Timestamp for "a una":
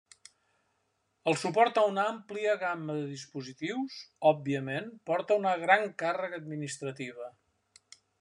1.81-2.05